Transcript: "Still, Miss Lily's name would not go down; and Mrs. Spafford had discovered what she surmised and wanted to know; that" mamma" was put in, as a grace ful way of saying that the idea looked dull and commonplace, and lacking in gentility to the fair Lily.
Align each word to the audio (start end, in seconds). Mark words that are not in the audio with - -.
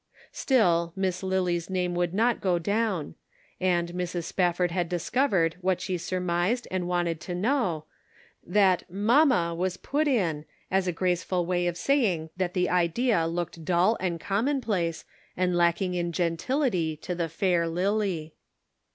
"Still, 0.31 0.93
Miss 0.95 1.21
Lily's 1.21 1.69
name 1.69 1.93
would 1.93 2.11
not 2.11 2.41
go 2.41 2.57
down; 2.57 3.13
and 3.59 3.89
Mrs. 3.93 4.23
Spafford 4.23 4.71
had 4.71 4.89
discovered 4.89 5.57
what 5.61 5.79
she 5.79 5.95
surmised 5.95 6.67
and 6.71 6.87
wanted 6.87 7.21
to 7.21 7.35
know; 7.35 7.85
that" 8.43 8.81
mamma" 9.07 9.53
was 9.55 9.77
put 9.77 10.07
in, 10.07 10.45
as 10.71 10.87
a 10.87 10.91
grace 10.91 11.21
ful 11.21 11.45
way 11.45 11.67
of 11.67 11.77
saying 11.77 12.31
that 12.35 12.55
the 12.55 12.67
idea 12.67 13.27
looked 13.27 13.63
dull 13.63 13.95
and 13.99 14.19
commonplace, 14.19 15.05
and 15.37 15.55
lacking 15.55 15.93
in 15.93 16.11
gentility 16.11 16.97
to 16.97 17.13
the 17.13 17.29
fair 17.29 17.67
Lily. 17.67 18.33